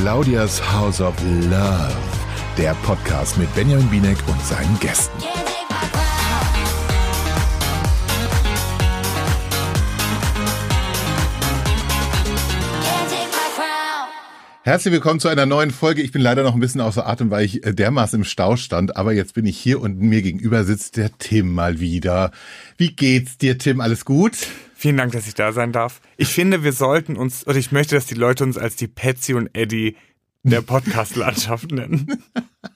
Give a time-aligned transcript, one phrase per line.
[0.00, 1.14] Claudias House of
[1.48, 1.96] Love,
[2.58, 5.45] der Podcast mit Benjamin Binek und seinen Gästen.
[14.66, 16.02] Herzlich willkommen zu einer neuen Folge.
[16.02, 18.96] Ich bin leider noch ein bisschen außer Atem, weil ich äh, dermaßen im Stau stand.
[18.96, 22.32] Aber jetzt bin ich hier und mir gegenüber sitzt der Tim mal wieder.
[22.76, 23.80] Wie geht's dir, Tim?
[23.80, 24.36] Alles gut?
[24.74, 26.00] Vielen Dank, dass ich da sein darf.
[26.16, 29.34] Ich finde, wir sollten uns, oder ich möchte, dass die Leute uns als die Patsy
[29.34, 29.94] und Eddie
[30.42, 32.24] der Podcast-Landschaft nennen.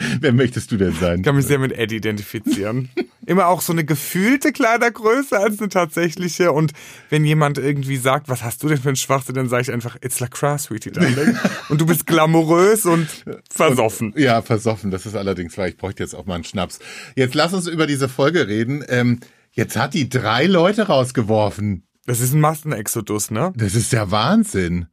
[0.20, 1.18] Wer möchtest du denn sein?
[1.18, 2.88] Ich kann mich sehr mit Eddie identifizieren.
[3.26, 6.52] Immer auch so eine gefühlte Kleidergröße als eine tatsächliche.
[6.52, 6.72] Und
[7.10, 9.96] wenn jemand irgendwie sagt, was hast du denn für einen Schwachsinn, dann sage ich einfach,
[10.00, 11.36] it's lacrosse, sweetie darling.
[11.68, 13.08] Und du bist glamourös und
[13.48, 14.12] versoffen.
[14.12, 14.90] Und, ja, versoffen.
[14.90, 15.68] Das ist allerdings wahr.
[15.68, 16.78] Ich bräuchte jetzt auch mal einen Schnaps.
[17.14, 18.84] Jetzt lass uns über diese Folge reden.
[18.88, 19.20] Ähm,
[19.52, 21.84] jetzt hat die drei Leute rausgeworfen.
[22.06, 23.52] Das ist ein Massenexodus, ne?
[23.54, 24.86] Das ist der Wahnsinn.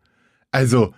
[0.51, 0.93] Also,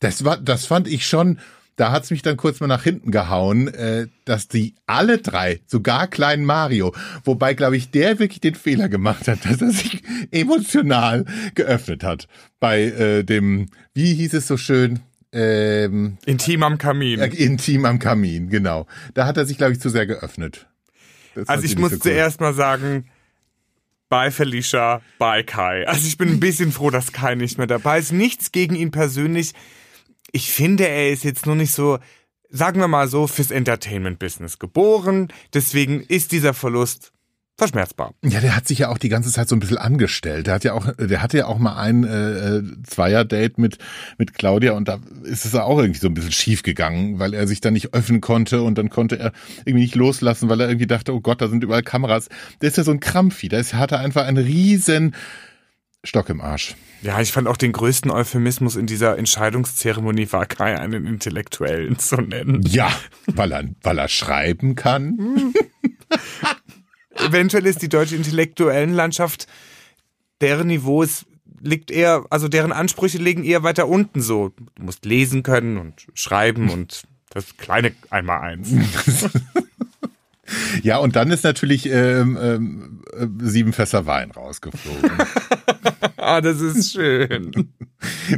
[0.00, 1.38] das war, das fand ich schon
[1.80, 6.08] da hat's mich dann kurz mal nach hinten gehauen, äh, dass die alle drei, sogar
[6.08, 11.24] kleinen Mario, wobei, glaube ich, der wirklich den Fehler gemacht hat, dass er sich emotional
[11.54, 12.28] geöffnet hat.
[12.60, 15.00] Bei äh, dem, wie hieß es so schön?
[15.32, 17.18] Ähm, intim am Kamin.
[17.18, 18.86] Äh, intim am Kamin, genau.
[19.14, 20.68] Da hat er sich, glaube ich, zu sehr geöffnet.
[21.34, 22.02] Das also ich muss so cool.
[22.02, 23.06] zuerst mal sagen,
[24.10, 25.86] bei Felicia, bei Kai.
[25.86, 28.12] Also ich bin ein bisschen froh, dass Kai nicht mehr dabei ist.
[28.12, 29.54] Nichts gegen ihn persönlich
[30.32, 31.98] ich finde, er ist jetzt nur nicht so,
[32.48, 35.28] sagen wir mal so, fürs Entertainment-Business geboren.
[35.54, 37.12] Deswegen ist dieser Verlust
[37.60, 38.14] verschmerzbar.
[38.24, 40.46] Ja, der hat sich ja auch die ganze Zeit so ein bisschen angestellt.
[40.46, 43.76] Der hat ja auch, der hatte ja auch mal ein äh, Zweier-Date mit
[44.16, 47.46] mit Claudia und da ist es auch irgendwie so ein bisschen schief gegangen, weil er
[47.46, 49.32] sich da nicht öffnen konnte und dann konnte er
[49.66, 52.28] irgendwie nicht loslassen, weil er irgendwie dachte, oh Gott, da sind überall Kameras.
[52.62, 53.48] Der ist ja so ein Krampfi.
[53.48, 55.14] Der hatte einfach einen riesen
[56.04, 56.76] Stock im Arsch.
[57.02, 62.16] Ja, ich fand auch den größten Euphemismus in dieser Entscheidungszeremonie war Kai einen Intellektuellen zu
[62.16, 62.62] nennen.
[62.62, 62.90] Ja,
[63.26, 65.52] weil er, weil er schreiben kann.
[67.14, 69.46] Eventuell ist die deutsche Intellektuellenlandschaft,
[70.40, 71.26] deren Niveau ist,
[71.60, 74.52] liegt eher, also deren Ansprüche liegen eher weiter unten so.
[74.74, 78.72] Du musst lesen können und schreiben und das kleine einmal eins.
[80.82, 85.10] Ja, und dann ist natürlich ähm, ähm, äh, sieben Fässer Wein rausgeflogen.
[86.16, 87.72] ah, das ist schön.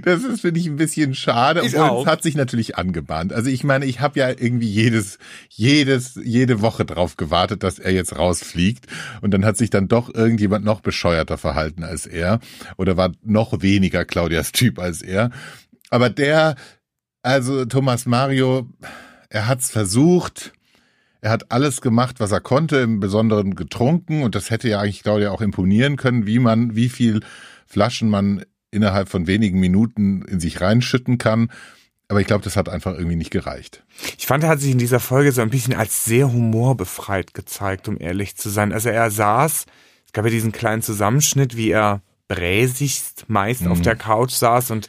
[0.02, 1.62] Das ist, finde ich, ein bisschen schade.
[1.64, 3.32] Ich und es hat sich natürlich angebahnt.
[3.32, 5.18] Also ich meine, ich habe ja irgendwie jedes,
[5.48, 8.86] jedes, jede Woche drauf gewartet, dass er jetzt rausfliegt.
[9.20, 12.40] Und dann hat sich dann doch irgendjemand noch bescheuerter verhalten als er.
[12.76, 15.30] Oder war noch weniger Claudias Typ als er.
[15.90, 16.56] Aber der,
[17.22, 18.68] also Thomas Mario,
[19.28, 20.52] er hat's versucht
[21.22, 25.04] er hat alles gemacht, was er konnte, im Besonderen getrunken und das hätte ja eigentlich
[25.04, 27.20] Claudia auch imponieren können, wie man, wie viel
[27.64, 31.50] Flaschen man innerhalb von wenigen Minuten in sich reinschütten kann.
[32.08, 33.84] Aber ich glaube, das hat einfach irgendwie nicht gereicht.
[34.18, 37.88] Ich fand, er hat sich in dieser Folge so ein bisschen als sehr humorbefreit gezeigt,
[37.88, 38.72] um ehrlich zu sein.
[38.72, 39.66] Also er saß,
[40.06, 43.72] es gab ja diesen kleinen Zusammenschnitt, wie er bräsigst meist mhm.
[43.72, 44.88] auf der Couch saß und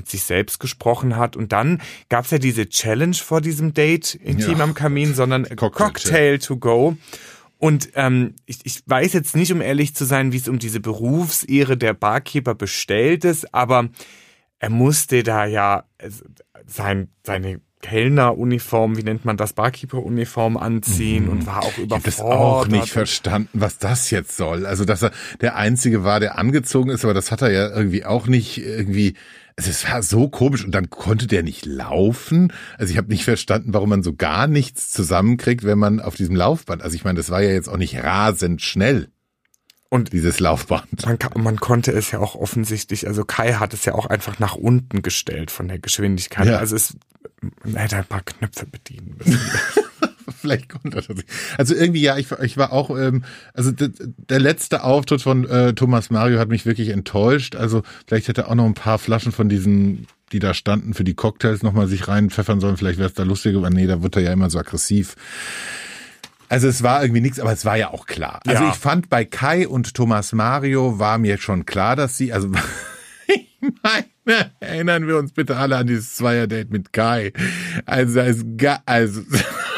[0.00, 1.36] mit sich selbst gesprochen hat.
[1.36, 4.64] Und dann gab es ja diese Challenge vor diesem Date, Intim ja.
[4.64, 6.96] am Kamin, sondern Cocktail, Cocktail to go.
[7.58, 10.80] Und ähm, ich, ich weiß jetzt nicht, um ehrlich zu sein, wie es um diese
[10.80, 13.90] Berufsehre der Barkeeper bestellt ist, aber
[14.58, 15.84] er musste da ja
[16.66, 21.30] sein, seine Kellneruniform, wie nennt man das, Barkeeper-Uniform anziehen mhm.
[21.30, 22.06] und war auch überfordert.
[22.06, 24.66] Ich habe das auch nicht verstanden, was das jetzt soll.
[24.66, 28.04] Also, dass er der Einzige war, der angezogen ist, aber das hat er ja irgendwie
[28.04, 29.14] auch nicht irgendwie
[29.60, 32.50] also es war so komisch und dann konnte der nicht laufen.
[32.78, 36.34] Also ich habe nicht verstanden, warum man so gar nichts zusammenkriegt, wenn man auf diesem
[36.34, 36.80] Laufband.
[36.80, 39.10] Also ich meine, das war ja jetzt auch nicht rasend schnell.
[39.90, 41.04] Und dieses Laufband.
[41.04, 44.54] Man, man konnte es ja auch offensichtlich, also Kai hat es ja auch einfach nach
[44.54, 46.46] unten gestellt von der Geschwindigkeit.
[46.46, 46.56] Ja.
[46.56, 46.96] Also es
[47.62, 49.38] man hätte ein paar Knöpfe bedienen müssen.
[50.40, 51.24] Vielleicht konnte er das.
[51.58, 53.24] Also irgendwie ja, ich, ich war auch, ähm,
[53.54, 57.56] also der letzte Auftritt von äh, Thomas Mario hat mich wirklich enttäuscht.
[57.56, 61.04] Also vielleicht hätte er auch noch ein paar Flaschen von diesen, die da standen für
[61.04, 62.76] die Cocktails nochmal sich reinpfeffern sollen.
[62.76, 65.16] Vielleicht wäre es da lustiger, aber nee, da wird er ja immer so aggressiv.
[66.48, 68.40] Also es war irgendwie nichts, aber es war ja auch klar.
[68.46, 68.70] Also ja.
[68.70, 72.50] ich fand bei Kai und Thomas Mario war mir schon klar, dass sie, also
[73.26, 77.32] ich meine, erinnern wir uns bitte alle an dieses Zweier-Date mit Kai.
[77.86, 78.84] Also, also das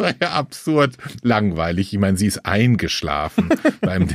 [0.00, 1.92] war ja absurd langweilig.
[1.92, 3.48] Ich meine, sie ist eingeschlafen
[3.80, 4.08] beim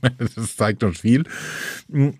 [0.00, 1.24] meine, das zeigt doch viel.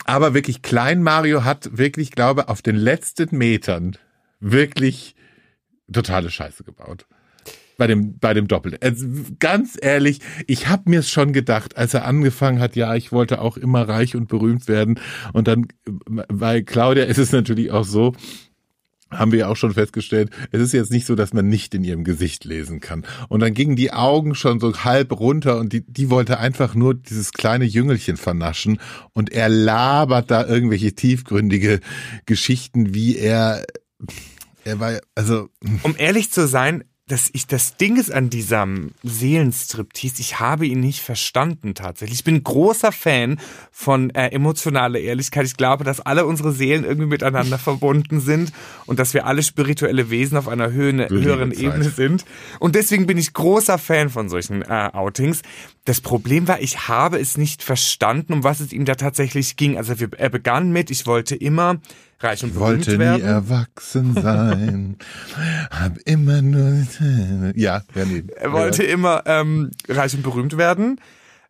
[0.04, 3.96] Aber wirklich, Klein Mario hat wirklich, glaube auf den letzten Metern
[4.40, 5.14] wirklich
[5.90, 7.06] totale Scheiße gebaut
[7.78, 8.76] bei dem bei dem Doppel.
[8.80, 9.06] Also,
[9.40, 13.40] ganz ehrlich, ich habe mir es schon gedacht, als er angefangen hat, ja, ich wollte
[13.40, 15.00] auch immer reich und berühmt werden
[15.32, 15.66] und dann
[16.06, 18.12] bei Claudia ist es natürlich auch so,
[19.12, 22.04] haben wir auch schon festgestellt, es ist jetzt nicht so, dass man nicht in ihrem
[22.04, 23.04] Gesicht lesen kann.
[23.28, 26.94] Und dann gingen die Augen schon so halb runter und die, die wollte einfach nur
[26.94, 28.78] dieses kleine Jüngelchen vernaschen
[29.12, 31.80] und er labert da irgendwelche tiefgründige
[32.26, 33.64] Geschichten, wie er,
[34.64, 35.48] er war, also.
[35.82, 40.80] Um ehrlich zu sein, dass ich das Ding ist an diesem Seelenstriptease, ich habe ihn
[40.80, 42.20] nicht verstanden tatsächlich.
[42.20, 43.38] Ich bin großer Fan
[43.70, 45.44] von äh, emotionaler Ehrlichkeit.
[45.44, 48.50] Ich glaube, dass alle unsere Seelen irgendwie miteinander verbunden sind
[48.86, 52.24] und dass wir alle spirituelle Wesen auf einer Höhe, höheren Ebene sind.
[52.60, 55.42] Und deswegen bin ich großer Fan von solchen äh, Outings.
[55.84, 59.76] Das Problem war, ich habe es nicht verstanden, um was es ihm da tatsächlich ging.
[59.76, 61.78] Also er begann mit, ich wollte immer
[62.22, 63.20] reich und ich wollte werden.
[63.20, 64.96] nie erwachsen sein,
[65.70, 66.86] hab immer nur
[67.54, 68.24] ja, ja nee.
[68.36, 68.92] Er wollte ja.
[68.92, 71.00] immer ähm, reich und berühmt werden,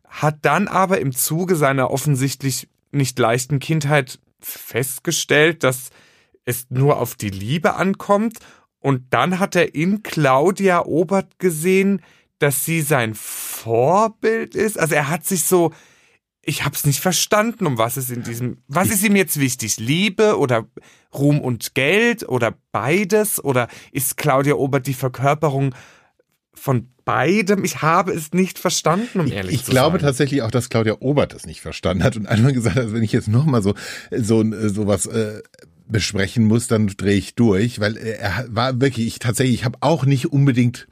[0.07, 5.89] hat dann aber im Zuge seiner offensichtlich nicht leichten Kindheit festgestellt, dass
[6.45, 8.39] es nur auf die Liebe ankommt
[8.79, 12.01] und dann hat er in Claudia Obert gesehen,
[12.39, 14.77] dass sie sein Vorbild ist.
[14.77, 15.71] Also er hat sich so
[16.45, 18.57] ich habe es nicht verstanden, um was es in diesem.
[18.67, 19.77] Was ist ihm jetzt wichtig?
[19.79, 20.67] Liebe oder
[21.13, 23.43] Ruhm und Geld oder beides?
[23.43, 25.73] Oder ist Claudia Obert die Verkörperung
[26.53, 27.63] von beidem?
[27.63, 29.75] Ich habe es nicht verstanden, um ehrlich ich, ich zu sein.
[29.75, 32.91] Ich glaube tatsächlich auch, dass Claudia Obert es nicht verstanden hat und einmal gesagt hat,
[32.91, 33.73] wenn ich jetzt nochmal so
[34.11, 35.41] so sowas äh,
[35.87, 40.05] besprechen muss, dann drehe ich durch, weil er war wirklich, ich tatsächlich, ich habe auch
[40.05, 40.87] nicht unbedingt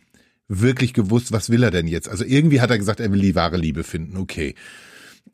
[0.47, 2.07] wirklich gewusst, was will er denn jetzt?
[2.07, 4.17] Also irgendwie hat er gesagt, er will die wahre Liebe finden.
[4.17, 4.55] Okay.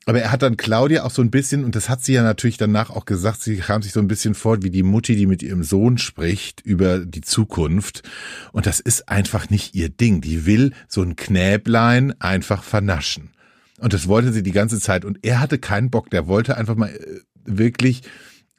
[0.05, 2.55] Aber er hat dann Claudia auch so ein bisschen, und das hat sie ja natürlich
[2.55, 5.43] danach auch gesagt, sie kam sich so ein bisschen vor wie die Mutti, die mit
[5.43, 8.03] ihrem Sohn spricht über die Zukunft.
[8.53, 10.21] Und das ist einfach nicht ihr Ding.
[10.21, 13.31] Die will so ein Knäblein einfach vernaschen.
[13.79, 15.03] Und das wollte sie die ganze Zeit.
[15.03, 18.03] Und er hatte keinen Bock, der wollte einfach mal äh, wirklich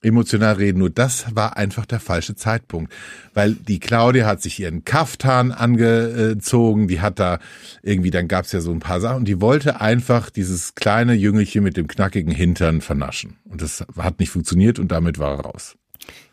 [0.02, 0.78] emotional reden.
[0.78, 2.92] Nur das war einfach der falsche Zeitpunkt.
[3.34, 7.38] Weil die Claudia hat sich ihren Kaftan angezogen, die hat da
[7.82, 11.64] irgendwie, dann gab's ja so ein paar Sachen und die wollte einfach dieses kleine Jüngelchen
[11.64, 13.38] mit dem knackigen Hintern vernaschen.
[13.44, 15.76] Und das hat nicht funktioniert und damit war er raus.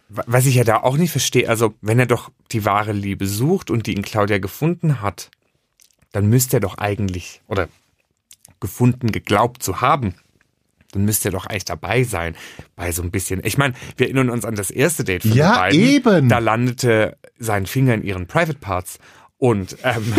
[0.08, 3.72] Was ich ja da auch nicht verstehe, also wenn er doch die wahre Liebe sucht
[3.72, 5.32] und die in Claudia gefunden hat,
[6.12, 7.68] dann müsste er doch eigentlich, oder
[8.60, 10.14] gefunden, geglaubt zu haben,
[10.96, 12.36] dann müsst ihr doch eigentlich dabei sein
[12.76, 13.42] bei so ein bisschen.
[13.44, 15.80] Ich meine, wir erinnern uns an das erste Date von ja, beiden.
[15.80, 16.30] eben.
[16.30, 18.98] Da landete sein Finger in ihren Private Parts
[19.38, 20.16] und ähm,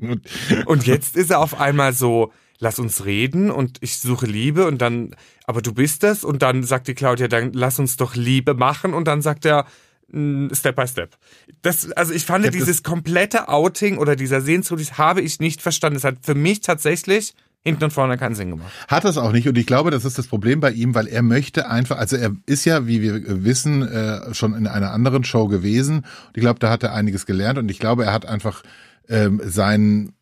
[0.66, 4.82] und jetzt ist er auf einmal so, lass uns reden und ich suche Liebe und
[4.82, 5.16] dann,
[5.46, 8.92] aber du bist es und dann sagt die Claudia, dann lass uns doch Liebe machen
[8.92, 9.66] und dann sagt er,
[10.08, 11.16] mm, Step by Step.
[11.62, 15.96] Das, also ich fand dieses komplette Outing oder dieser Sehnsucht habe ich nicht verstanden.
[15.96, 18.72] Es hat für mich tatsächlich hinten und vorne keinen Sinn gemacht.
[18.88, 19.46] Hat das auch nicht.
[19.46, 22.34] Und ich glaube, das ist das Problem bei ihm, weil er möchte einfach, also er
[22.46, 25.98] ist ja, wie wir wissen, äh, schon in einer anderen Show gewesen.
[25.98, 27.58] Und ich glaube, da hat er einiges gelernt.
[27.58, 28.62] Und ich glaube, er hat einfach
[29.08, 30.12] ähm, sein,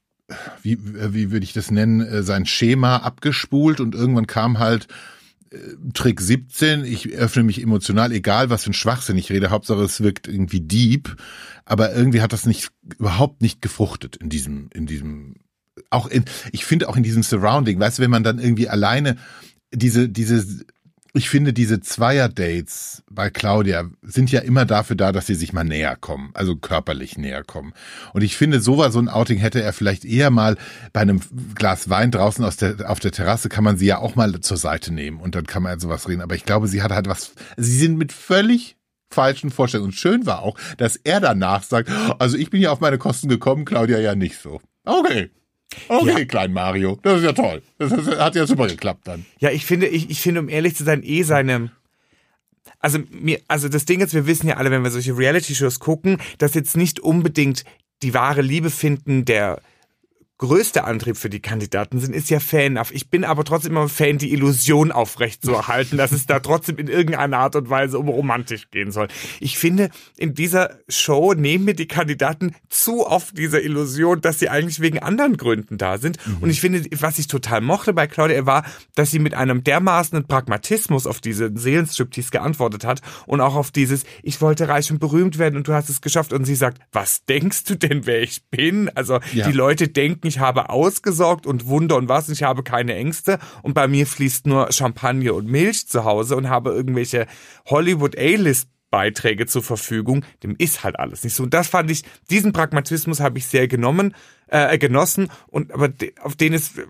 [0.63, 3.81] wie, wie würde ich das nennen, äh, sein Schema abgespult.
[3.81, 4.89] Und irgendwann kam halt
[5.53, 5.59] äh,
[5.95, 10.01] Trick 17, ich öffne mich emotional, egal was für ein Schwachsinn ich rede, Hauptsache es
[10.01, 11.17] wirkt irgendwie deep,
[11.65, 15.37] aber irgendwie hat das nicht überhaupt nicht gefruchtet in diesem in diesem
[15.91, 19.17] auch in, ich finde auch in diesem Surrounding, weißt du, wenn man dann irgendwie alleine
[19.73, 20.65] diese, diese,
[21.15, 25.65] ich finde diese Zweier-Dates bei Claudia sind ja immer dafür da, dass sie sich mal
[25.65, 27.73] näher kommen, also körperlich näher kommen.
[28.13, 30.57] Und ich finde, so war so ein Outing hätte er vielleicht eher mal
[30.93, 31.21] bei einem
[31.55, 34.57] Glas Wein draußen aus der, auf der Terrasse kann man sie ja auch mal zur
[34.57, 36.23] Seite nehmen und dann kann man sowas reden.
[36.23, 38.77] Aber ich glaube, sie hat halt was, sie sind mit völlig
[39.11, 39.91] falschen Vorstellungen.
[39.91, 43.29] Und schön war auch, dass er danach sagt, also ich bin ja auf meine Kosten
[43.29, 44.61] gekommen, Claudia ja nicht so.
[44.85, 45.31] Okay,
[45.89, 46.25] Okay, ja.
[46.25, 46.99] klein Mario.
[47.03, 47.63] Das ist ja toll.
[47.79, 49.27] Das hat ja super geklappt dann.
[49.39, 51.71] Ja, ich finde, ich, ich finde, um ehrlich zu sein, eh seine.
[52.81, 56.19] Also mir, also das Ding ist, wir wissen ja alle, wenn wir solche Reality-Shows gucken,
[56.39, 57.65] dass jetzt nicht unbedingt
[58.03, 59.61] die wahre Liebe finden der
[60.39, 62.93] größte Antrieb für die Kandidaten sind, ist ja Fan-Off.
[62.93, 67.39] Ich bin aber trotzdem immer Fan, die Illusion aufrechtzuerhalten, dass es da trotzdem in irgendeiner
[67.39, 69.09] Art und Weise um romantisch gehen soll.
[69.41, 74.49] Ich finde, in dieser Show nehmen mir die Kandidaten zu oft dieser Illusion, dass sie
[74.49, 76.25] eigentlich wegen anderen Gründen da sind.
[76.25, 76.37] Mhm.
[76.41, 78.65] Und ich finde, was ich total mochte bei Claudia war,
[78.95, 84.05] dass sie mit einem dermaßenen Pragmatismus auf diese Seelenstriptease geantwortet hat und auch auf dieses,
[84.23, 86.33] ich wollte reich und berühmt werden und du hast es geschafft.
[86.33, 88.89] Und sie sagt, was denkst du denn, wer ich bin?
[88.95, 89.49] Also ja.
[89.49, 93.39] die Leute denken, ich habe ausgesorgt und Wunder und was, ich habe keine Ängste.
[93.63, 97.27] Und bei mir fließt nur Champagner und Milch zu Hause und habe irgendwelche
[97.67, 101.43] Hollywood A-List Beiträge zur Verfügung, dem ist halt alles nicht so.
[101.43, 104.15] Und das fand ich, diesen Pragmatismus habe ich sehr genommen,
[104.47, 105.31] äh, genossen.
[105.49, 105.91] Und aber
[106.23, 106.81] auf den ist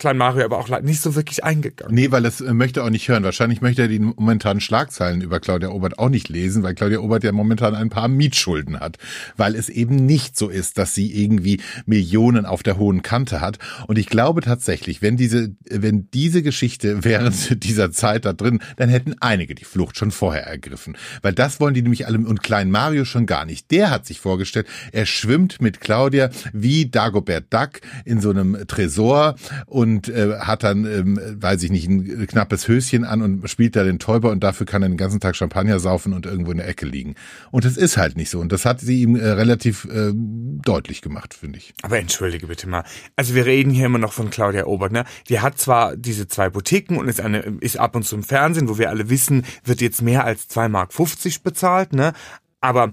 [0.00, 1.94] Klein Mario aber auch nicht so wirklich eingegangen.
[1.94, 3.22] Nee, weil das äh, möchte er auch nicht hören.
[3.22, 7.22] Wahrscheinlich möchte er die momentanen Schlagzeilen über Claudia Obert auch nicht lesen, weil Claudia Obert
[7.22, 8.96] ja momentan ein paar Mietschulden hat.
[9.36, 13.58] Weil es eben nicht so ist, dass sie irgendwie Millionen auf der hohen Kante hat.
[13.88, 18.88] Und ich glaube tatsächlich, wenn diese, wenn diese Geschichte während dieser Zeit da drin, dann
[18.88, 20.96] hätten einige die Flucht schon vorher ergriffen.
[21.20, 23.70] Weil das wollen die nämlich alle und Klein Mario schon gar nicht.
[23.70, 29.36] Der hat sich vorgestellt, er schwimmt mit Claudia wie Dagobert Duck in so einem Tresor
[29.66, 33.76] und und äh, hat dann, ähm, weiß ich nicht, ein knappes Höschen an und spielt
[33.76, 36.58] da den Täuber und dafür kann er den ganzen Tag Champagner saufen und irgendwo in
[36.58, 37.14] der Ecke liegen.
[37.50, 38.40] Und das ist halt nicht so.
[38.40, 41.74] Und das hat sie ihm äh, relativ äh, deutlich gemacht, finde ich.
[41.82, 42.84] Aber entschuldige bitte mal.
[43.16, 45.04] Also wir reden hier immer noch von Claudia Obert, ne?
[45.28, 48.68] Die hat zwar diese zwei Boutiquen und ist eine, ist ab und zu im Fernsehen,
[48.68, 52.12] wo wir alle wissen, wird jetzt mehr als 2,50 Mark bezahlt, ne?
[52.60, 52.92] Aber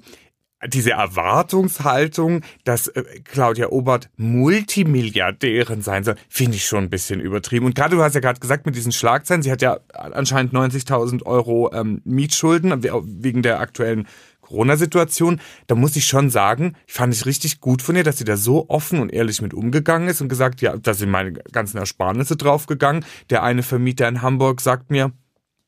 [0.65, 7.65] diese Erwartungshaltung, dass äh, Claudia Obert Multimilliardärin sein soll, finde ich schon ein bisschen übertrieben.
[7.65, 11.23] Und gerade du hast ja gerade gesagt mit diesen Schlagzeilen, sie hat ja anscheinend 90.000
[11.25, 14.07] Euro ähm, Mietschulden wegen der aktuellen
[14.41, 15.41] Corona-Situation.
[15.67, 18.37] Da muss ich schon sagen, ich fand es richtig gut von ihr, dass sie da
[18.37, 22.35] so offen und ehrlich mit umgegangen ist und gesagt, ja, da sind meine ganzen Ersparnisse
[22.35, 23.05] draufgegangen.
[23.29, 25.11] Der eine Vermieter in Hamburg sagt mir,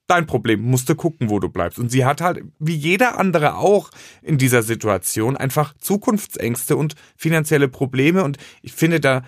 [0.09, 1.79] dein Problem, musst du gucken, wo du bleibst.
[1.79, 3.89] Und sie hat halt, wie jeder andere auch
[4.21, 8.23] in dieser Situation, einfach Zukunftsängste und finanzielle Probleme.
[8.23, 9.23] Und ich finde, da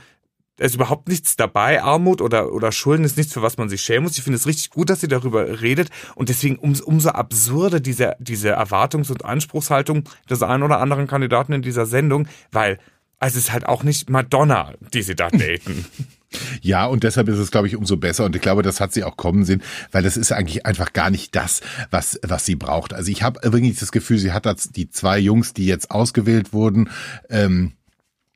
[0.58, 1.82] ist überhaupt nichts dabei.
[1.82, 4.18] Armut oder, oder Schulden ist nichts, für was man sich schämen muss.
[4.18, 5.90] Ich finde es richtig gut, dass sie darüber redet.
[6.16, 11.54] Und deswegen um, umso absurder diese, diese Erwartungs- und Anspruchshaltung des einen oder anderen Kandidaten
[11.54, 12.80] in dieser Sendung, weil
[13.22, 15.86] also es ist halt auch nicht Madonna, die sie da daten.
[16.62, 18.26] Ja, und deshalb ist es, glaube ich, umso besser.
[18.26, 19.62] Und ich glaube, das hat sie auch kommen sehen,
[19.92, 22.94] weil das ist eigentlich einfach gar nicht das, was, was sie braucht.
[22.94, 26.54] Also ich habe wirklich das Gefühl, sie hat das, die zwei Jungs, die jetzt ausgewählt
[26.54, 26.90] wurden,
[27.30, 27.74] ähm,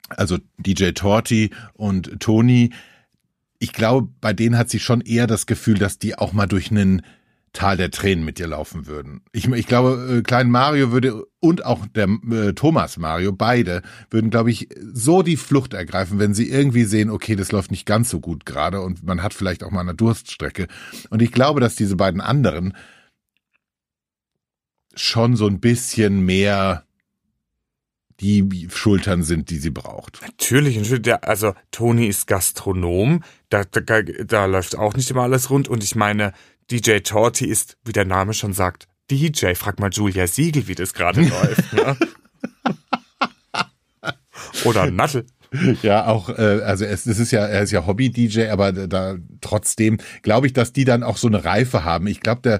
[0.09, 2.71] also DJ Torti und Toni,
[3.59, 6.71] ich glaube, bei denen hat sie schon eher das Gefühl, dass die auch mal durch
[6.71, 7.01] einen
[7.55, 9.21] Tal der Tränen mit dir laufen würden.
[9.31, 14.29] Ich, ich glaube, äh, Klein Mario würde und auch der äh, Thomas Mario, beide, würden,
[14.29, 18.09] glaube ich, so die Flucht ergreifen, wenn sie irgendwie sehen, okay, das läuft nicht ganz
[18.09, 20.67] so gut gerade und man hat vielleicht auch mal eine Durststrecke.
[21.09, 22.73] Und ich glaube, dass diese beiden anderen
[24.95, 26.85] schon so ein bisschen mehr
[28.21, 30.21] die Schultern sind, die sie braucht.
[30.21, 30.79] Natürlich,
[31.21, 35.95] also Toni ist Gastronom, da, da, da läuft auch nicht immer alles rund und ich
[35.95, 36.33] meine,
[36.71, 39.53] DJ Torti ist, wie der Name schon sagt, DJ.
[39.53, 41.73] Frag mal Julia Siegel, wie das gerade läuft.
[41.73, 41.97] Ne?
[44.63, 45.25] Oder Nattel.
[45.83, 49.97] Ja, auch, äh, also es, es ist ja, er ist ja Hobby-DJ, aber da trotzdem
[50.21, 52.07] glaube ich, dass die dann auch so eine Reife haben.
[52.07, 52.59] Ich glaube, der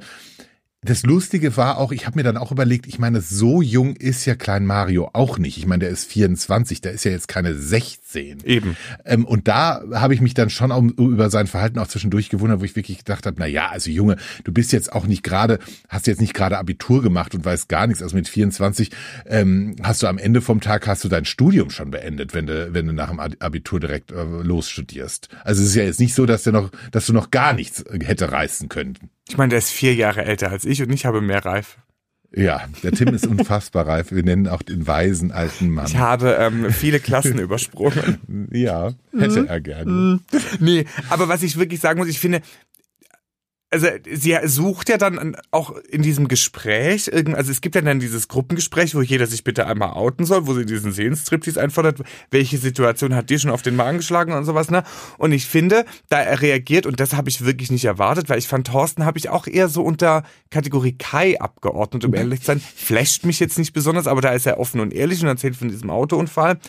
[0.86, 4.25] das Lustige war auch, ich habe mir dann auch überlegt, ich meine, so jung ist
[4.25, 5.58] ja Klein Mario auch nicht.
[5.58, 8.44] Ich meine, der ist 24, der ist ja jetzt keine 16.
[8.44, 8.77] Eben.
[9.04, 12.62] Ähm, und da habe ich mich dann schon auch über sein Verhalten auch zwischendurch gewundert,
[12.62, 15.60] wo ich wirklich gedacht habe, na ja, also Junge, du bist jetzt auch nicht gerade,
[15.89, 18.04] hast jetzt nicht gerade Abitur gemacht und weißt gar nichts.
[18.04, 18.92] Also mit 24
[19.25, 22.74] ähm, hast du am Ende vom Tag hast du dein Studium schon beendet, wenn du
[22.74, 25.30] wenn du nach dem Abitur direkt äh, losstudierst.
[25.44, 27.84] Also es ist ja jetzt nicht so, dass der noch, dass du noch gar nichts
[28.01, 28.98] hätte reißen können.
[29.27, 31.77] Ich meine, der ist vier Jahre älter als ich und ich habe mehr Reif.
[32.38, 34.12] Ja, der Tim ist unfassbar reif.
[34.12, 35.86] Wir nennen auch den weisen alten Mann.
[35.86, 38.50] Ich habe ähm, viele Klassen übersprungen.
[38.51, 40.20] Ja, hätte er gerne.
[40.60, 42.41] Nee, aber was ich wirklich sagen muss, ich finde,
[43.72, 48.27] also sie sucht ja dann auch in diesem Gespräch, also es gibt ja dann dieses
[48.27, 53.15] Gruppengespräch, wo jeder sich bitte einmal outen soll, wo sie diesen Seelenstriptease einfordert, welche Situation
[53.15, 54.84] hat dir schon auf den Magen geschlagen und sowas, ne?
[55.17, 58.48] Und ich finde, da er reagiert, und das habe ich wirklich nicht erwartet, weil ich
[58.48, 62.62] fand, Thorsten habe ich auch eher so unter Kategorie Kai abgeordnet, um ehrlich zu sein.
[62.75, 65.69] Flasht mich jetzt nicht besonders, aber da ist er offen und ehrlich und erzählt von
[65.69, 66.60] diesem Autounfall.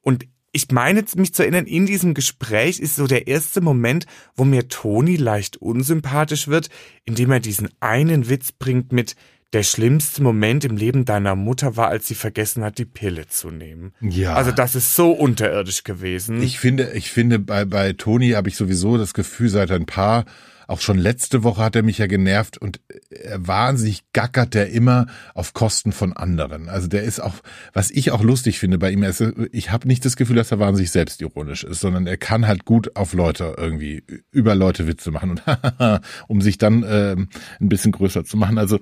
[0.00, 4.06] Und ich meine mich zu erinnern, in diesem Gespräch ist so der erste Moment,
[4.36, 6.68] wo mir Toni leicht unsympathisch wird,
[7.04, 9.16] indem er diesen einen Witz bringt mit
[9.54, 13.50] der schlimmste Moment im Leben deiner Mutter war, als sie vergessen hat, die Pille zu
[13.50, 13.92] nehmen.
[14.00, 14.34] Ja.
[14.34, 16.42] Also das ist so unterirdisch gewesen.
[16.42, 20.24] Ich finde, ich finde, bei, bei Toni habe ich sowieso das Gefühl, seit ein paar
[20.66, 25.06] auch schon letzte Woche hat er mich ja genervt und er wahnsinnig gackert der immer
[25.34, 26.68] auf Kosten von anderen.
[26.68, 27.34] Also der ist auch,
[27.72, 30.58] was ich auch lustig finde bei ihm, ist, ich habe nicht das Gefühl, dass er
[30.58, 35.30] wahnsinnig selbstironisch ist, sondern er kann halt gut auf Leute irgendwie, über Leute Witze machen
[35.30, 35.42] und
[36.28, 38.58] um sich dann äh, ein bisschen größer zu machen.
[38.58, 38.78] Also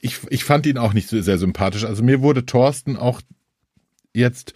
[0.00, 1.84] ich, ich fand ihn auch nicht so sehr sympathisch.
[1.84, 3.20] Also mir wurde Thorsten auch
[4.12, 4.54] jetzt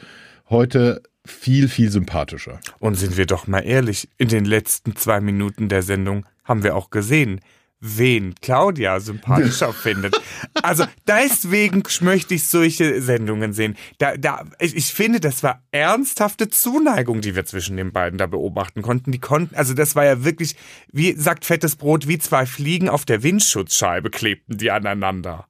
[0.49, 2.61] heute viel, viel sympathischer.
[2.78, 6.76] Und sind wir doch mal ehrlich, in den letzten zwei Minuten der Sendung haben wir
[6.76, 7.40] auch gesehen,
[7.80, 10.20] wen Claudia sympathischer findet.
[10.62, 13.76] Also deswegen möchte ich solche Sendungen sehen.
[13.98, 18.26] Da, da, ich, ich finde, das war ernsthafte Zuneigung, die wir zwischen den beiden da
[18.26, 19.12] beobachten konnten.
[19.12, 20.56] Die konnten, also das war ja wirklich,
[20.90, 25.46] wie sagt fettes Brot, wie zwei Fliegen auf der Windschutzscheibe klebten die aneinander.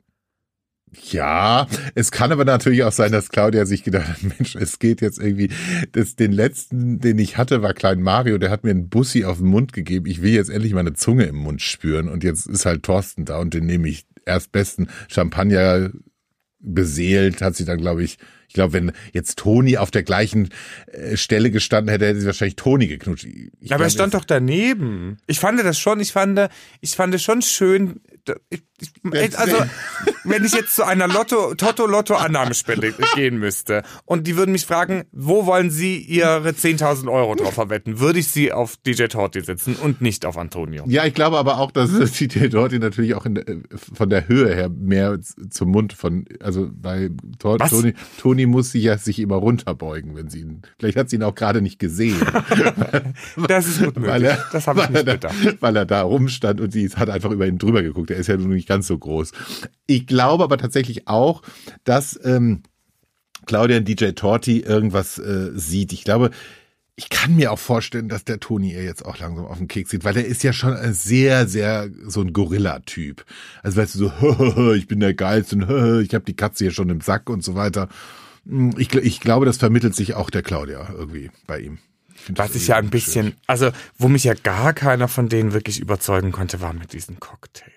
[0.92, 5.00] Ja, es kann aber natürlich auch sein, dass Claudia sich gedacht hat, Mensch, es geht
[5.00, 5.50] jetzt irgendwie,
[5.92, 9.38] das, den letzten, den ich hatte, war Klein Mario, der hat mir einen Bussi auf
[9.38, 10.06] den Mund gegeben.
[10.06, 13.38] Ich will jetzt endlich meine Zunge im Mund spüren und jetzt ist halt Thorsten da
[13.38, 15.90] und den nehme ich erst besten Champagner
[16.60, 20.50] beseelt, hat sie dann, glaube ich, ich glaube, wenn jetzt Toni auf der gleichen
[20.86, 23.26] äh, Stelle gestanden hätte, hätte sie wahrscheinlich Toni geknutscht.
[23.60, 25.18] Ich aber er stand doch daneben.
[25.26, 26.48] Ich fand das schon, ich fand,
[26.80, 28.00] ich fand schon schön,
[28.50, 28.62] ich,
[29.12, 29.56] ich, also,
[30.24, 35.46] wenn ich jetzt zu einer Lotto, Toto-Lotto-Annahmespende gehen müsste und die würden mich fragen, wo
[35.46, 40.00] wollen Sie Ihre 10.000 Euro drauf verwetten, würde ich sie auf DJ Torti setzen und
[40.00, 40.84] nicht auf Antonio.
[40.88, 43.44] Ja, ich glaube aber auch, dass DJ Torti natürlich auch der,
[43.94, 45.18] von der Höhe her mehr
[45.50, 47.94] zum Mund von, also bei Tor, Toni,
[48.36, 51.34] Toni muss sich ja sich immer runterbeugen, wenn sie ihn, vielleicht hat sie ihn auch
[51.34, 52.20] gerade nicht gesehen.
[53.48, 54.24] das ist gut möglich.
[54.24, 55.34] Er, das habe ich nicht gedacht.
[55.60, 58.10] Weil er da rumstand und sie hat einfach über ihn drüber geguckt.
[58.10, 59.32] Er ist ja nun nicht ganz so groß.
[59.86, 61.40] Ich glaube aber tatsächlich auch,
[61.84, 62.62] dass ähm,
[63.46, 65.94] Claudia und DJ Torti irgendwas äh, sieht.
[65.94, 66.30] Ich glaube,
[66.94, 69.90] ich kann mir auch vorstellen, dass der Toni ihr jetzt auch langsam auf den Keks
[69.90, 73.24] sieht, weil der ist ja schon sehr, sehr so ein Gorilla-Typ.
[73.62, 76.90] Also weißt du so, ich bin der Geilste und ich habe die Katze hier schon
[76.90, 77.88] im Sack und so weiter.
[78.48, 81.78] Hm, ich, ich glaube, das vermittelt sich auch der Claudia irgendwie bei ihm.
[82.28, 83.36] Was ich ja ein bisschen, schön.
[83.46, 87.72] also wo mich ja gar keiner von denen wirklich überzeugen konnte, war mit diesen Cocktails.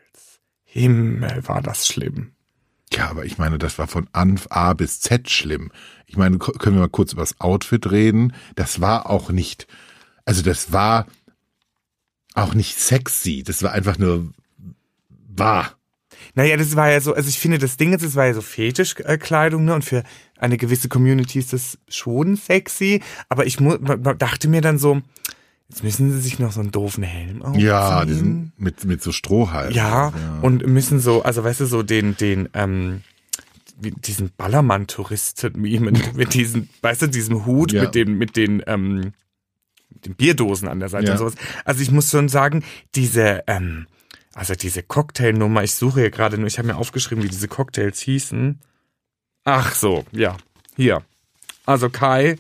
[0.63, 2.31] Himmel, war das schlimm.
[2.93, 5.71] Ja, aber ich meine, das war von A bis Z schlimm.
[6.07, 8.33] Ich meine, können wir mal kurz über das Outfit reden?
[8.55, 9.67] Das war auch nicht,
[10.25, 11.05] also das war
[12.33, 13.43] auch nicht sexy.
[13.43, 14.31] Das war einfach nur
[15.27, 15.75] wahr.
[16.33, 18.41] Naja, das war ja so, also ich finde, das Ding ist, es war ja so
[18.41, 19.75] Fetischkleidung, ne?
[19.75, 20.03] Und für
[20.39, 23.01] eine gewisse Community ist das schon sexy.
[23.27, 25.01] Aber ich dachte mir dann so,
[25.69, 27.63] Jetzt müssen sie sich noch so einen doofen Helm aufziehen.
[27.63, 29.71] Ja, diesen, mit, mit so Strohhalm.
[29.71, 33.03] Ja, ja, und müssen so, also weißt du, so den, den, ähm,
[33.77, 37.83] diesen Ballermann-Touristen mit, mit diesem, weißt du, diesem Hut ja.
[37.83, 39.13] mit den, mit den, ähm,
[39.89, 41.11] den Bierdosen an der Seite ja.
[41.11, 41.35] und sowas.
[41.65, 42.63] Also ich muss schon sagen,
[42.95, 43.85] diese, ähm,
[44.33, 47.99] also diese Cocktailnummer, ich suche hier gerade nur, ich habe mir aufgeschrieben, wie diese Cocktails
[47.99, 48.59] hießen.
[49.51, 50.37] Ach so, ja,
[50.75, 51.01] hier.
[51.65, 52.37] Also Kai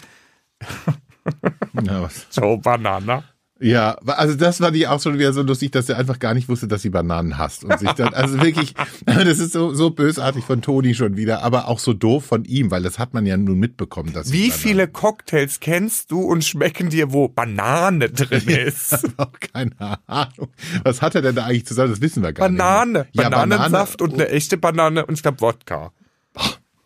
[1.83, 2.27] ja, was?
[2.31, 3.23] Joe Banana.
[3.61, 6.47] Ja, also das war die auch schon wieder so lustig, dass er einfach gar nicht
[6.47, 8.73] wusste, dass sie Bananen hasst und sich dann, also wirklich,
[9.05, 12.71] das ist so, so bösartig von Toni schon wieder, aber auch so doof von ihm,
[12.71, 16.89] weil das hat man ja nun mitbekommen, dass Wie viele Cocktails kennst du und schmecken
[16.89, 18.93] dir, wo Banane drin ist?
[19.09, 20.49] Ich auch keine Ahnung.
[20.83, 21.89] Was hat er denn da eigentlich zusammen?
[21.89, 22.99] Das wissen wir gar Banane.
[22.99, 23.13] nicht.
[23.13, 23.29] Banane.
[23.31, 24.13] Ja, Bananensaft Banane.
[24.13, 25.91] und eine echte Banane und ich glaube Wodka.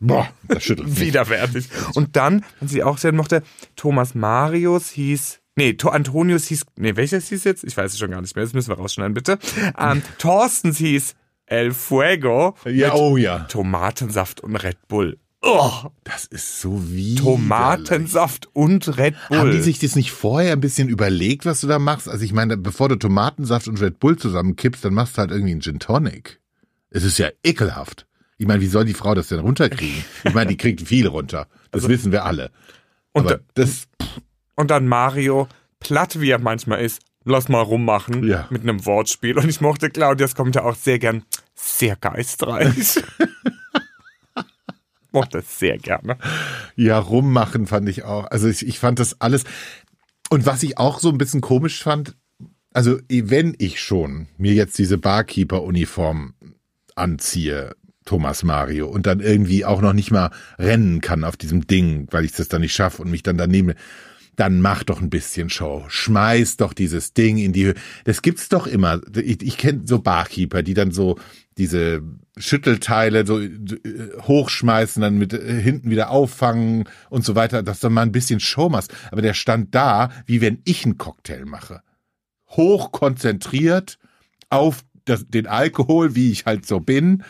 [0.07, 0.99] Boah, das schüttelt.
[0.99, 1.69] Widerwärtig.
[1.95, 3.43] Und dann, was ich auch sehr mochte,
[3.75, 7.63] Thomas Marius hieß Nee, to Antonius hieß, nee, welches hieß jetzt?
[7.63, 9.37] Ich weiß es schon gar nicht mehr, das müssen wir rausschneiden, bitte.
[9.77, 11.13] Ähm, Thorstens hieß
[11.45, 12.55] El Fuego.
[12.65, 13.41] Ja, oh ja.
[13.41, 15.19] Tomatensaft und Red Bull.
[15.43, 19.37] Oh, das ist so wie Tomatensaft und Red Bull.
[19.37, 22.09] Haben die sich das nicht vorher ein bisschen überlegt, was du da machst?
[22.09, 25.51] Also ich meine, bevor du Tomatensaft und Red Bull zusammenkippst, dann machst du halt irgendwie
[25.51, 26.39] einen Gin Tonic.
[26.89, 28.07] Es ist ja ekelhaft.
[28.37, 30.03] Ich meine, wie soll die Frau das denn runterkriegen?
[30.23, 31.47] Ich meine, die kriegt viel runter.
[31.71, 32.51] Das also, wissen wir alle.
[33.13, 33.87] Und, Aber das,
[34.55, 35.47] und dann Mario,
[35.79, 38.47] platt wie er manchmal ist, lass mal rummachen ja.
[38.49, 39.37] mit einem Wortspiel.
[39.37, 41.23] Und ich mochte Claudias kommt ja auch sehr gern
[41.55, 43.03] sehr geistreich.
[45.11, 46.17] mochte es sehr gerne.
[46.75, 48.25] Ja, rummachen fand ich auch.
[48.25, 49.43] Also ich, ich fand das alles.
[50.29, 52.15] Und was ich auch so ein bisschen komisch fand,
[52.73, 56.33] also wenn ich schon mir jetzt diese Barkeeper-Uniform
[56.95, 62.07] anziehe, Thomas Mario und dann irgendwie auch noch nicht mal rennen kann auf diesem Ding,
[62.11, 63.73] weil ich das dann nicht schaffe und mich dann daneben,
[64.35, 65.85] dann mach doch ein bisschen Show.
[65.87, 67.75] Schmeiß doch dieses Ding in die Höhe.
[68.05, 68.99] Das gibt's doch immer.
[69.15, 71.17] Ich, ich kenne so Barkeeper, die dann so
[71.57, 72.01] diese
[72.37, 73.51] Schüttelteile so äh,
[74.21, 78.39] hochschmeißen, dann mit äh, hinten wieder auffangen und so weiter, dass du mal ein bisschen
[78.39, 78.93] Show machst.
[79.11, 81.81] Aber der stand da, wie wenn ich einen Cocktail mache.
[82.49, 83.99] Hoch konzentriert
[84.49, 87.23] auf das, den Alkohol, wie ich halt so bin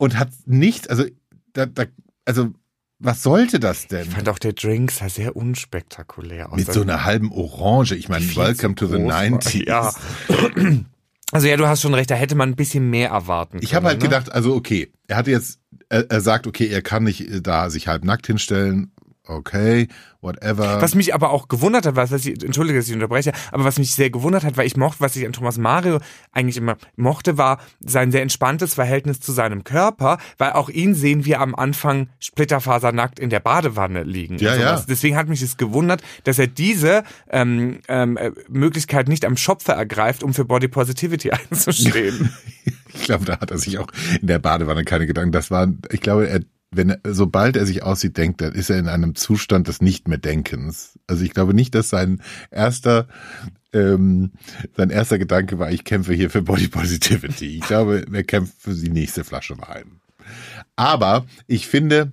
[0.00, 1.04] und hat nichts, also,
[1.52, 1.84] da, da,
[2.24, 2.54] also,
[2.98, 4.08] was sollte das denn?
[4.08, 6.56] Ich fand auch der Drink sah sehr unspektakulär aus.
[6.58, 7.94] Mit so einer halben Orange.
[7.96, 9.66] Ich meine, Welcome to the 90s.
[9.66, 9.92] Ja.
[11.32, 13.62] Also ja, du hast schon recht, da hätte man ein bisschen mehr erwarten können.
[13.62, 14.08] Ich habe halt ne?
[14.08, 17.70] gedacht, also okay, er hatte jetzt, er, er sagt, okay, er kann nicht äh, da
[17.70, 18.90] sich halb nackt hinstellen,
[19.30, 19.88] okay,
[20.20, 20.80] whatever.
[20.80, 23.94] Was mich aber auch gewundert hat, was ich, entschuldige, dass ich unterbreche, aber was mich
[23.94, 25.98] sehr gewundert hat, weil ich mochte, was ich an Thomas Mario
[26.32, 31.24] eigentlich immer mochte, war sein sehr entspanntes Verhältnis zu seinem Körper, weil auch ihn sehen
[31.24, 34.38] wir am Anfang splitterfasernackt in der Badewanne liegen.
[34.38, 34.84] Ja, ja.
[34.88, 40.22] Deswegen hat mich es gewundert, dass er diese ähm, ähm, Möglichkeit nicht am Schopfe ergreift,
[40.22, 42.32] um für Body Positivity einzustehen.
[42.92, 43.88] ich glaube, da hat er sich auch
[44.20, 45.32] in der Badewanne keine Gedanken.
[45.32, 48.88] Das war, ich glaube, er wenn sobald er sich aussieht, denkt, dann ist er in
[48.88, 50.98] einem Zustand des nicht mehr Denkens.
[51.06, 53.08] Also ich glaube nicht, dass sein erster
[53.72, 54.32] ähm,
[54.76, 57.58] sein erster Gedanke war, ich kämpfe hier für Body Positivity.
[57.58, 60.00] Ich glaube, er kämpft für die nächste Flasche Wein.
[60.76, 62.12] Aber ich finde,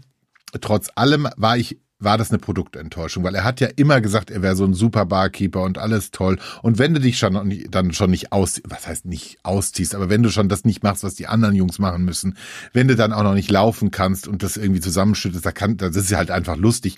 [0.61, 4.41] trotz allem war ich war das eine Produktenttäuschung, weil er hat ja immer gesagt, er
[4.41, 6.37] wäre so ein super Barkeeper und alles toll.
[6.61, 10.21] Und wenn du dich schon dann schon nicht aus, was heißt nicht ausziehst, aber wenn
[10.21, 12.37] du schon das nicht machst, was die anderen Jungs machen müssen,
[12.71, 15.95] wenn du dann auch noch nicht laufen kannst und das irgendwie zusammenschüttest, da kann, das
[15.95, 16.97] ist halt einfach lustig,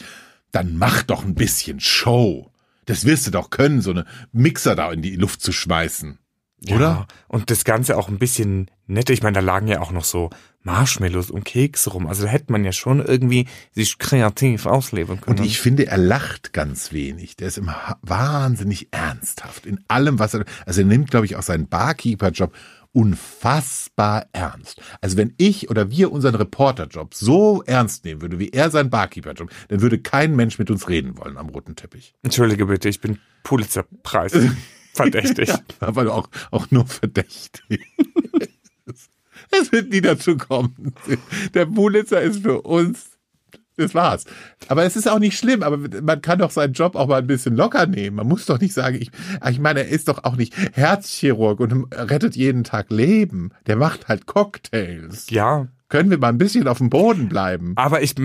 [0.51, 2.51] dann mach doch ein bisschen Show.
[2.85, 6.17] Das wirst du doch können, so eine Mixer da in die Luft zu schmeißen.
[6.71, 6.79] Oder?
[6.79, 9.13] Ja, und das Ganze auch ein bisschen netter.
[9.13, 10.29] Ich meine, da lagen ja auch noch so
[10.63, 12.07] Marshmallows und Kekse rum.
[12.07, 15.39] Also da hätte man ja schon irgendwie sich kreativ ausleben können.
[15.39, 17.37] Und ich finde, er lacht ganz wenig.
[17.37, 21.43] Der ist immer wahnsinnig ernsthaft in allem, was er, also er nimmt, glaube ich, auch
[21.43, 22.53] seinen Barkeeper-Job
[22.91, 24.81] unfassbar ernst.
[24.99, 29.49] Also wenn ich oder wir unseren Reporterjob so ernst nehmen würde, wie er seinen Barkeeper-Job,
[29.67, 32.15] dann würde kein Mensch mit uns reden wollen am roten Teppich.
[32.23, 34.33] Entschuldige bitte, ich bin Pulitzer-Preis
[34.93, 35.49] verdächtig.
[35.49, 37.85] ja, aber auch, auch nur verdächtig.
[39.62, 40.93] Es wird nie dazu kommen.
[41.53, 43.12] Der Pulitzer ist für uns.
[43.77, 44.25] Das war's.
[44.67, 47.27] Aber es ist auch nicht schlimm, aber man kann doch seinen Job auch mal ein
[47.27, 48.17] bisschen locker nehmen.
[48.17, 49.09] Man muss doch nicht sagen, ich,
[49.49, 53.51] ich meine, er ist doch auch nicht Herzchirurg und rettet jeden Tag Leben.
[53.67, 55.29] Der macht halt Cocktails.
[55.29, 55.69] Ja.
[55.88, 57.71] Können wir mal ein bisschen auf dem Boden bleiben?
[57.77, 58.15] Aber ich,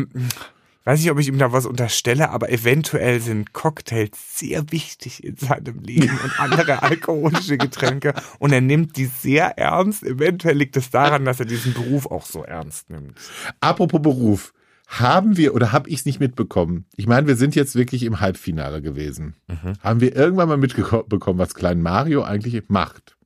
[0.85, 5.37] weiß nicht, ob ich ihm da was unterstelle, aber eventuell sind Cocktails sehr wichtig in
[5.37, 10.03] seinem Leben und andere alkoholische Getränke und er nimmt die sehr ernst.
[10.03, 13.19] Eventuell liegt es daran, dass er diesen Beruf auch so ernst nimmt.
[13.61, 14.53] Apropos Beruf.
[14.87, 16.85] Haben wir oder habe ich es nicht mitbekommen?
[16.95, 19.35] Ich meine, wir sind jetzt wirklich im Halbfinale gewesen.
[19.49, 19.73] Mhm.
[19.81, 23.17] Haben wir irgendwann mal mitbekommen, was Klein Mario eigentlich macht?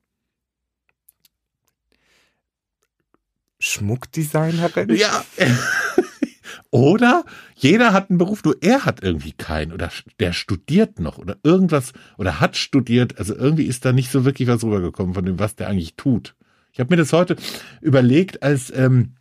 [3.59, 4.95] Schmuckdesignerin?
[4.95, 5.25] Ja.
[6.71, 11.37] Oder jeder hat einen Beruf, nur er hat irgendwie keinen oder der studiert noch oder
[11.43, 13.17] irgendwas oder hat studiert.
[13.17, 16.35] Also irgendwie ist da nicht so wirklich was rübergekommen von dem, was der eigentlich tut.
[16.71, 17.37] Ich habe mir das heute
[17.81, 19.15] überlegt, als ähm,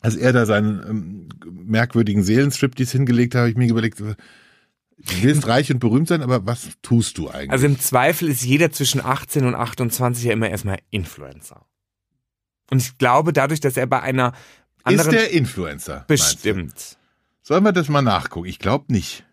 [0.00, 4.14] als er da seinen ähm, merkwürdigen Seelenstriptease hingelegt hat, habe ich mir überlegt, du
[5.20, 7.50] willst reich und berühmt sein, aber was tust du eigentlich?
[7.50, 11.64] Also im Zweifel ist jeder zwischen 18 und 28 ja immer erstmal Influencer.
[12.70, 14.32] Und ich glaube, dadurch, dass er bei einer
[14.88, 16.04] ist der Influencer?
[16.08, 16.98] Bestimmt.
[17.42, 18.46] Sollen wir das mal nachgucken?
[18.46, 19.24] Ich glaube nicht.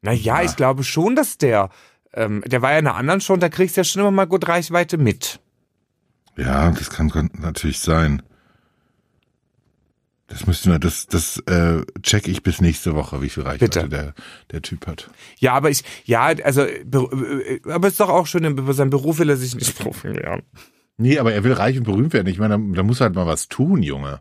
[0.00, 0.42] Naja, ja.
[0.42, 1.70] ich glaube schon, dass der,
[2.12, 4.26] ähm, der war ja in einer anderen schon, da kriegst du ja schon immer mal
[4.26, 5.40] gut Reichweite mit.
[6.36, 8.22] Ja, das kann, natürlich sein.
[10.26, 14.14] Das müssten wir, das, das äh, check ich bis nächste Woche, wie viel Reichweite der,
[14.50, 15.10] der Typ hat.
[15.38, 19.18] Ja, aber ich, ja, also, äh, aber es ist doch auch schön, über seinen Beruf
[19.18, 20.42] will er sich nicht profilieren.
[20.98, 22.28] Nee, aber er will reich und berühmt werden.
[22.28, 24.20] Ich meine, da, da muss er halt mal was tun, Junge.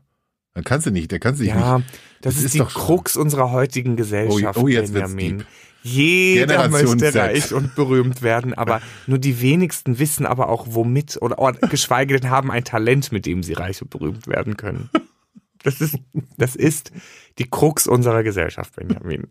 [0.54, 1.54] Da kannst du nicht, da kannst du nicht.
[1.54, 1.86] Ja, das,
[2.22, 5.46] das ist, ist, die doch Krux unserer heutigen Gesellschaft, oh, oh jetzt Benjamin.
[5.84, 7.16] Jeder Generation möchte Z.
[7.16, 12.20] reich und berühmt werden, aber nur die wenigsten wissen aber auch womit oder, oder geschweige
[12.20, 14.90] denn haben ein Talent, mit dem sie reich und berühmt werden können.
[15.64, 15.98] Das ist,
[16.38, 16.92] das ist
[17.38, 19.28] die Krux unserer Gesellschaft, Benjamin.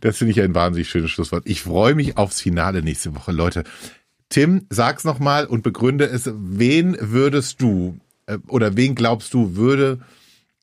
[0.00, 1.44] Das finde ich ein wahnsinnig schönes Schlusswort.
[1.46, 3.64] Ich freue mich aufs Finale nächste Woche, Leute.
[4.30, 6.30] Tim, sag's nochmal und begründe es.
[6.32, 10.00] Wen würdest du äh, oder wen glaubst du würde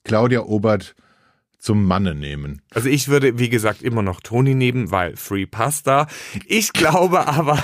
[0.04, 0.96] Claudia Obert
[1.60, 2.62] zum Manne nehmen?
[2.74, 6.08] Also ich würde, wie gesagt, immer noch Toni nehmen, weil Free Pasta.
[6.46, 7.62] Ich glaube aber,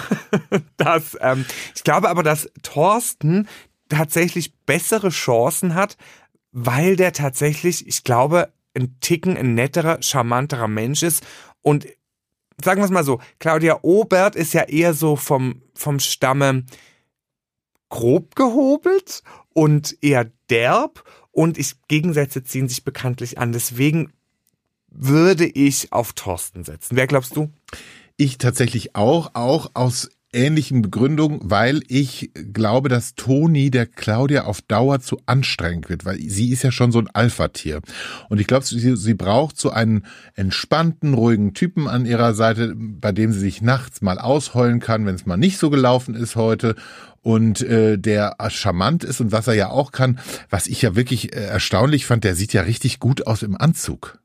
[0.78, 3.48] dass ähm, ich glaube aber, dass Thorsten
[3.88, 5.98] tatsächlich bessere Chancen hat,
[6.52, 11.26] weil der tatsächlich, ich glaube, ein Ticken ein netterer, charmanterer Mensch ist
[11.62, 11.88] und
[12.64, 16.66] sagen wir es mal so, Claudia Obert ist ja eher so vom, vom Stamme
[17.90, 19.24] grob gehobelt
[19.54, 23.52] und eher derb und ich, Gegensätze ziehen sich bekanntlich an.
[23.52, 24.14] Deswegen
[24.88, 26.96] würde ich auf Thorsten setzen.
[26.96, 27.52] Wer glaubst du?
[28.18, 34.62] Ich tatsächlich auch, auch aus ähnlichen Begründung, weil ich glaube, dass Toni der Claudia auf
[34.62, 37.82] Dauer zu anstrengend wird, weil sie ist ja schon so ein Alpha-Tier.
[38.30, 43.12] Und ich glaube, sie, sie braucht so einen entspannten, ruhigen Typen an ihrer Seite, bei
[43.12, 46.76] dem sie sich nachts mal ausheulen kann, wenn es mal nicht so gelaufen ist heute
[47.22, 50.20] und äh, der charmant ist und was er ja auch kann,
[50.50, 54.20] was ich ja wirklich äh, erstaunlich fand, der sieht ja richtig gut aus im Anzug.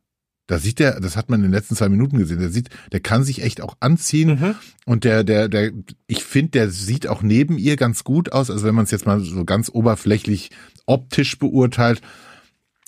[0.48, 2.98] Da sieht der, das hat man in den letzten zwei Minuten gesehen, der sieht, der
[3.00, 4.54] kann sich echt auch anziehen Mhm.
[4.86, 5.70] und der, der, der,
[6.06, 8.50] ich finde, der sieht auch neben ihr ganz gut aus.
[8.50, 10.50] Also wenn man es jetzt mal so ganz oberflächlich
[10.86, 12.00] optisch beurteilt.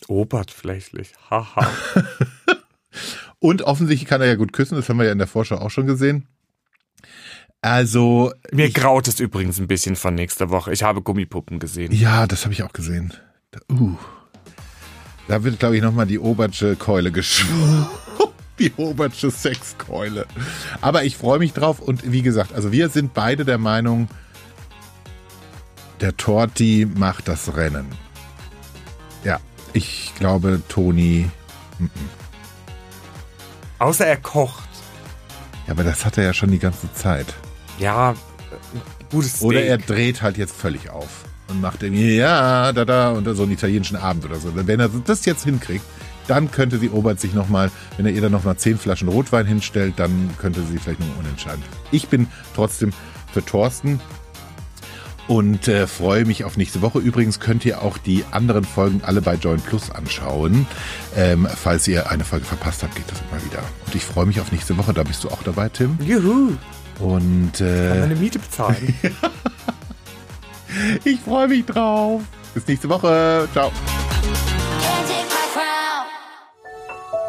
[0.08, 1.12] Oberflächlich.
[1.30, 1.70] Haha.
[3.38, 5.70] Und offensichtlich kann er ja gut küssen, das haben wir ja in der Vorschau auch
[5.70, 6.26] schon gesehen.
[7.62, 10.72] Also, Mir graut es übrigens ein bisschen von nächster Woche.
[10.72, 11.92] Ich habe Gummipuppen gesehen.
[11.92, 13.12] ja, das habe ich auch gesehen.
[13.70, 13.96] Uh,
[15.30, 17.86] da wird, glaube ich, nochmal die Obertsche Keule geschwungen.
[18.58, 20.26] Die Obertsche Sexkeule.
[20.82, 24.08] Aber ich freue mich drauf und wie gesagt, also wir sind beide der Meinung,
[26.00, 27.86] der Torti macht das Rennen.
[29.24, 29.38] Ja,
[29.72, 31.30] ich glaube, Toni,
[33.78, 34.68] Außer er kocht.
[35.66, 37.32] ja, aber das hat er ja schon die ganze Zeit.
[37.78, 38.14] Ja, äh,
[39.10, 39.42] gutes Steak.
[39.46, 43.42] Oder er dreht halt jetzt völlig auf und macht irgendwie, ja, da, da, und so
[43.42, 44.52] einen italienischen Abend oder so.
[44.54, 45.84] Wenn er das jetzt hinkriegt,
[46.26, 49.94] dann könnte sie Obert sich nochmal, wenn er ihr dann nochmal zehn Flaschen Rotwein hinstellt,
[49.96, 51.64] dann könnte sie vielleicht noch unentscheidend.
[51.90, 52.92] Ich bin trotzdem
[53.32, 54.00] für Thorsten
[55.26, 56.98] und äh, freue mich auf nächste Woche.
[56.98, 60.66] Übrigens könnt ihr auch die anderen Folgen alle bei Join Plus anschauen.
[61.16, 63.62] Ähm, falls ihr eine Folge verpasst habt, geht das immer wieder.
[63.86, 64.92] Und ich freue mich auf nächste Woche.
[64.92, 65.98] Da bist du auch dabei, Tim.
[66.04, 66.56] Juhu.
[66.98, 68.94] Und Kann äh, meine Miete bezahlen.
[71.04, 72.22] ich freue mich drauf.
[72.54, 73.48] Bis nächste Woche.
[73.52, 73.70] Ciao.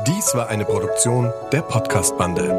[0.08, 2.50] Dies war eine Produktion der Podcast-Bande.